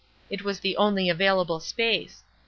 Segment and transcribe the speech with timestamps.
[0.31, 2.23] It was the only available space.